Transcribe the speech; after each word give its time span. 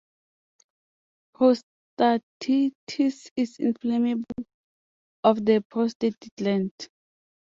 Prostatitis 1.35 3.29
is 3.35 3.59
inflammation 3.59 4.23
of 5.23 5.45
the 5.45 5.63
prostate 5.69 6.17
gland. 6.39 6.71